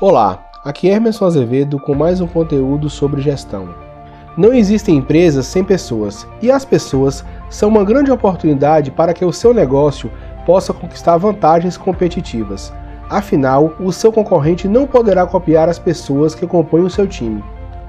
[0.00, 3.70] Olá, aqui é Emerson Azevedo com mais um conteúdo sobre gestão.
[4.36, 9.32] Não existem empresas sem pessoas, e as pessoas são uma grande oportunidade para que o
[9.32, 10.08] seu negócio
[10.46, 12.72] possa conquistar vantagens competitivas.
[13.10, 17.42] Afinal, o seu concorrente não poderá copiar as pessoas que compõem o seu time.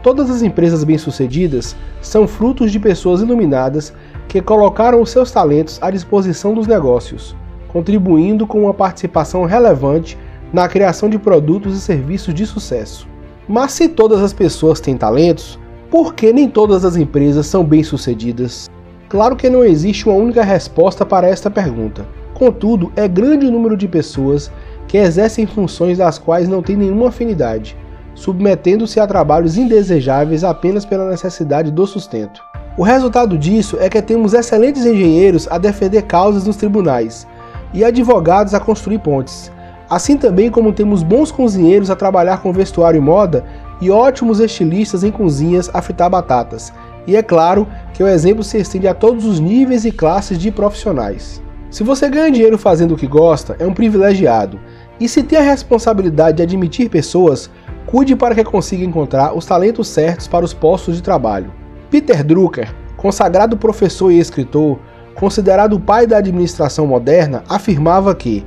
[0.00, 3.92] Todas as empresas bem-sucedidas são frutos de pessoas iluminadas
[4.28, 7.34] que colocaram os seus talentos à disposição dos negócios,
[7.66, 10.16] contribuindo com uma participação relevante
[10.52, 13.08] na criação de produtos e serviços de sucesso.
[13.48, 15.58] Mas se todas as pessoas têm talentos,
[15.90, 18.68] por que nem todas as empresas são bem-sucedidas?
[19.08, 22.06] Claro que não existe uma única resposta para esta pergunta.
[22.34, 24.50] Contudo, é grande o número de pessoas
[24.88, 27.76] que exercem funções das quais não têm nenhuma afinidade,
[28.14, 32.42] submetendo-se a trabalhos indesejáveis apenas pela necessidade do sustento.
[32.76, 37.26] O resultado disso é que temos excelentes engenheiros a defender causas nos tribunais
[37.72, 39.50] e advogados a construir pontes,
[39.88, 43.44] assim também como temos bons cozinheiros a trabalhar com vestuário e moda
[43.80, 46.72] e ótimos estilistas em cozinhas a fritar batatas.
[47.06, 50.50] E é claro que o exemplo se estende a todos os níveis e classes de
[50.50, 51.42] profissionais.
[51.70, 54.58] Se você ganha dinheiro fazendo o que gosta, é um privilegiado.
[54.98, 57.50] E se tem a responsabilidade de admitir pessoas,
[57.86, 61.52] cuide para que consiga encontrar os talentos certos para os postos de trabalho.
[61.90, 64.78] Peter Drucker, consagrado professor e escritor,
[65.14, 68.44] considerado o pai da administração moderna, afirmava que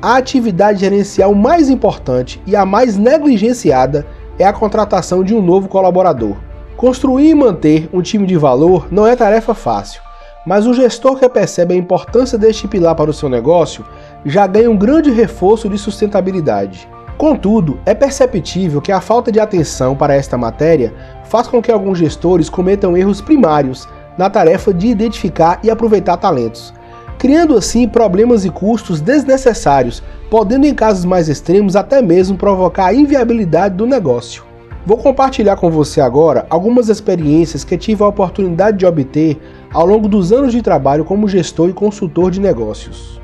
[0.00, 4.06] a atividade gerencial mais importante e a mais negligenciada
[4.38, 6.36] é a contratação de um novo colaborador.
[6.76, 10.02] Construir e manter um time de valor não é tarefa fácil,
[10.46, 13.84] mas o gestor que percebe a importância deste pilar para o seu negócio
[14.24, 16.88] já ganha um grande reforço de sustentabilidade.
[17.16, 20.92] Contudo, é perceptível que a falta de atenção para esta matéria
[21.24, 26.74] faz com que alguns gestores cometam erros primários na tarefa de identificar e aproveitar talentos,
[27.18, 32.94] criando assim problemas e custos desnecessários, podendo em casos mais extremos até mesmo provocar a
[32.94, 34.44] inviabilidade do negócio.
[34.84, 39.36] Vou compartilhar com você agora algumas experiências que tive a oportunidade de obter
[39.72, 43.20] ao longo dos anos de trabalho como gestor e consultor de negócios.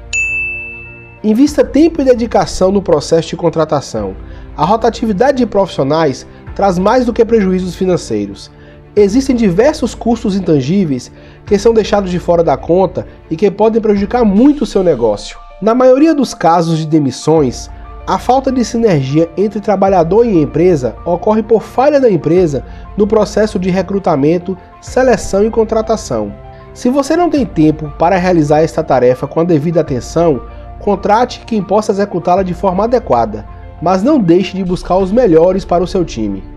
[1.22, 4.16] Invista tempo e dedicação no processo de contratação.
[4.56, 8.50] A rotatividade de profissionais traz mais do que prejuízos financeiros
[8.94, 11.10] Existem diversos custos intangíveis
[11.46, 15.38] que são deixados de fora da conta e que podem prejudicar muito o seu negócio.
[15.62, 17.70] Na maioria dos casos de demissões,
[18.06, 22.64] a falta de sinergia entre trabalhador e empresa ocorre por falha da empresa
[22.94, 26.34] no processo de recrutamento, seleção e contratação.
[26.74, 30.42] Se você não tem tempo para realizar esta tarefa com a devida atenção,
[30.80, 33.46] contrate quem possa executá-la de forma adequada,
[33.80, 36.51] mas não deixe de buscar os melhores para o seu time.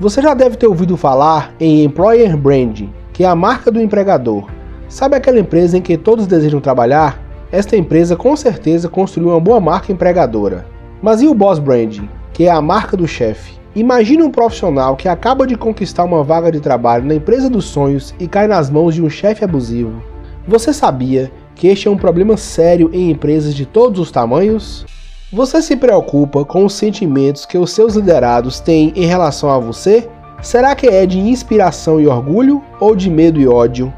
[0.00, 4.48] Você já deve ter ouvido falar em Employer Branding, que é a marca do empregador.
[4.88, 7.22] Sabe aquela empresa em que todos desejam trabalhar?
[7.52, 10.64] Esta empresa com certeza construiu uma boa marca empregadora.
[11.02, 13.60] Mas e o Boss Branding, que é a marca do chefe?
[13.76, 18.14] Imagine um profissional que acaba de conquistar uma vaga de trabalho na empresa dos sonhos
[18.18, 20.02] e cai nas mãos de um chefe abusivo.
[20.48, 24.86] Você sabia que este é um problema sério em empresas de todos os tamanhos?
[25.32, 30.08] Você se preocupa com os sentimentos que os seus liderados têm em relação a você?
[30.42, 33.94] Será que é de inspiração e orgulho ou de medo e ódio?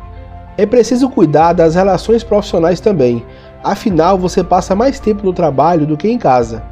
[0.59, 3.25] É preciso cuidar das relações profissionais também,
[3.65, 6.63] afinal você passa mais tempo no trabalho do que em casa.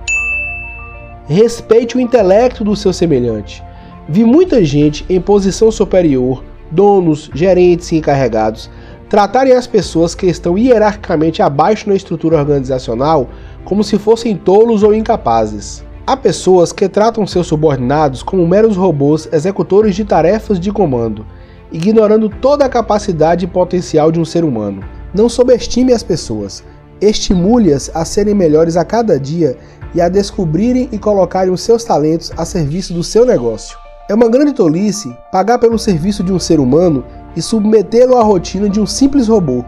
[1.27, 3.65] Respeite o intelecto do seu semelhante.
[4.07, 8.71] Vi muita gente em posição superior, donos, gerentes e encarregados,
[9.11, 13.29] tratarem as pessoas que estão hierarquicamente abaixo na estrutura organizacional
[13.65, 15.85] como se fossem tolos ou incapazes.
[16.07, 21.27] Há pessoas que tratam seus subordinados como meros robôs executores de tarefas de comando,
[21.73, 24.85] ignorando toda a capacidade e potencial de um ser humano.
[25.13, 26.63] Não subestime as pessoas,
[27.01, 29.59] estimule-as a serem melhores a cada dia
[29.93, 33.77] e a descobrirem e colocarem os seus talentos a serviço do seu negócio.
[34.09, 37.05] É uma grande tolice pagar pelo serviço de um ser humano
[37.37, 39.65] e submetê-lo à rotina de um simples robô.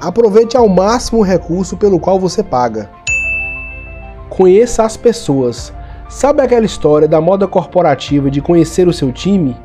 [0.00, 2.90] Aproveite ao máximo o recurso pelo qual você paga.
[4.28, 5.72] Conheça as pessoas.
[6.08, 9.56] Sabe aquela história da moda corporativa de conhecer o seu time?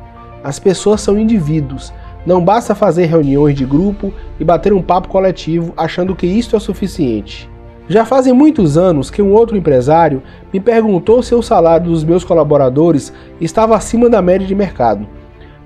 [0.42, 1.92] As pessoas são indivíduos.
[2.24, 6.60] Não basta fazer reuniões de grupo e bater um papo coletivo achando que isto é
[6.60, 7.50] suficiente.
[7.88, 10.22] Já fazem muitos anos que um outro empresário
[10.52, 15.06] me perguntou se o salário dos meus colaboradores estava acima da média de mercado.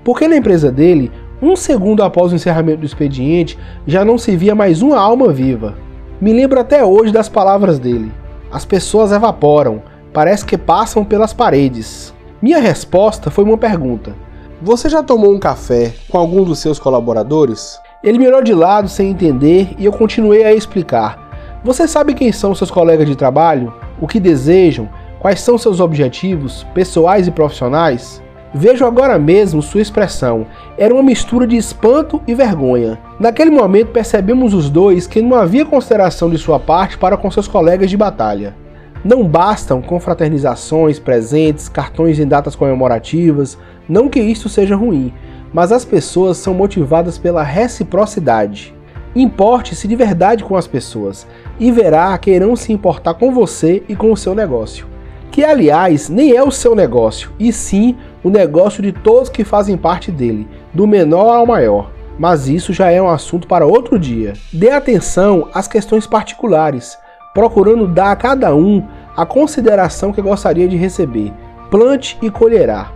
[0.03, 1.11] Porque na empresa dele,
[1.41, 5.75] um segundo após o encerramento do expediente, já não se via mais uma alma viva.
[6.19, 8.11] Me lembro até hoje das palavras dele.
[8.51, 12.13] As pessoas evaporam, parece que passam pelas paredes.
[12.41, 14.15] Minha resposta foi uma pergunta:
[14.61, 17.79] Você já tomou um café com algum dos seus colaboradores?
[18.03, 21.59] Ele me olhou de lado sem entender e eu continuei a explicar.
[21.63, 23.73] Você sabe quem são seus colegas de trabalho?
[23.99, 24.89] O que desejam?
[25.19, 28.21] Quais são seus objetivos, pessoais e profissionais?
[28.53, 30.45] Vejo agora mesmo sua expressão.
[30.77, 32.97] Era uma mistura de espanto e vergonha.
[33.19, 37.47] Naquele momento percebemos os dois que não havia consideração de sua parte para com seus
[37.47, 38.55] colegas de batalha.
[39.03, 43.57] Não bastam confraternizações, presentes, cartões em datas comemorativas,
[43.87, 45.13] não que isto seja ruim,
[45.53, 48.73] mas as pessoas são motivadas pela reciprocidade.
[49.15, 51.27] Importe-se de verdade com as pessoas
[51.59, 54.96] e verá que irão se importar com você e com o seu negócio.
[55.31, 59.77] Que, aliás, nem é o seu negócio, e sim o negócio de todos que fazem
[59.77, 61.91] parte dele, do menor ao maior.
[62.17, 64.33] Mas isso já é um assunto para outro dia.
[64.51, 66.97] Dê atenção às questões particulares,
[67.33, 68.83] procurando dar a cada um
[69.15, 71.31] a consideração que gostaria de receber.
[71.69, 72.91] Plante e colherá.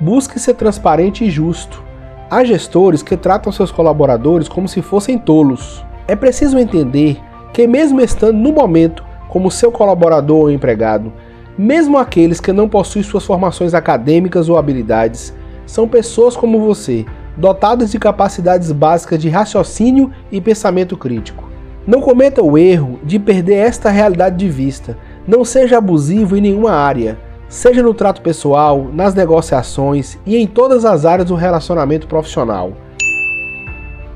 [0.00, 1.82] Busque ser transparente e justo.
[2.30, 5.84] Há gestores que tratam seus colaboradores como se fossem tolos.
[6.08, 7.20] É preciso entender
[7.52, 11.10] que, mesmo estando no momento como seu colaborador ou empregado,
[11.56, 15.32] mesmo aqueles que não possuem suas formações acadêmicas ou habilidades,
[15.64, 21.48] são pessoas como você, dotadas de capacidades básicas de raciocínio e pensamento crítico.
[21.86, 24.98] Não cometa o erro de perder esta realidade de vista.
[25.26, 27.18] Não seja abusivo em nenhuma área
[27.48, 32.72] seja no trato pessoal, nas negociações e em todas as áreas do relacionamento profissional.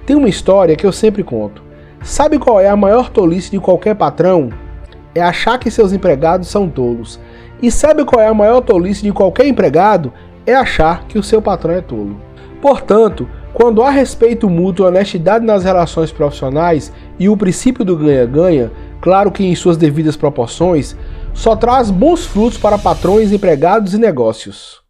[0.07, 1.63] Tem uma história que eu sempre conto.
[2.03, 4.49] Sabe qual é a maior tolice de qualquer patrão?
[5.17, 7.19] É achar que seus empregados são tolos.
[7.63, 10.13] E sabe qual é a maior tolice de qualquer empregado?
[10.45, 12.21] É achar que o seu patrão é tolo.
[12.61, 18.71] Portanto, quando há respeito mútuo, honestidade nas relações profissionais e o princípio do ganha-ganha,
[19.01, 20.95] claro que em suas devidas proporções,
[21.33, 24.83] só traz bons frutos para patrões, empregados e negócios.